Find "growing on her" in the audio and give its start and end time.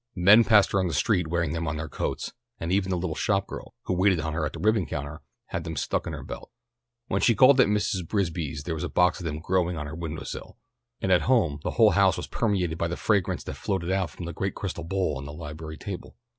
9.37-9.93